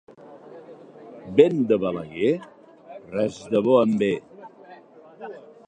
Vent 1.39 1.59
de 1.73 1.77
Balaguer, 1.83 2.31
res 3.13 3.39
de 3.53 3.63
bo 3.69 3.77
en 3.85 3.95
ve. 4.03 4.13